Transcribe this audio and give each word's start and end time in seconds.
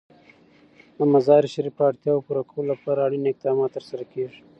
د 0.97 0.99
مزارشریف 1.13 1.73
د 1.77 1.81
اړتیاوو 1.89 2.25
پوره 2.27 2.43
کولو 2.51 2.69
لپاره 2.71 2.99
اړین 3.07 3.23
اقدامات 3.31 3.69
ترسره 3.77 4.03
کېږي. 4.13 4.39